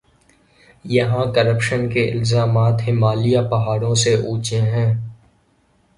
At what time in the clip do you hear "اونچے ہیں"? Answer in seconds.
4.15-4.91